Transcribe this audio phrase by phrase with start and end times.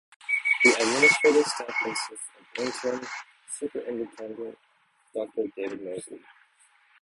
[0.63, 3.07] The administrative staff consists of Interim
[3.51, 4.57] Superintendent
[5.13, 6.23] Doctor David Moseley.